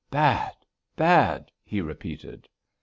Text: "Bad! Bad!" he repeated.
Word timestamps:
"Bad! 0.09 0.53
Bad!" 0.95 1.51
he 1.63 1.79
repeated. 1.79 2.49